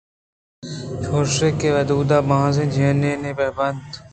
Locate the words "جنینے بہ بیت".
2.73-3.79